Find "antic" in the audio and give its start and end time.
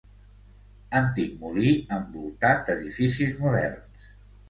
1.01-1.35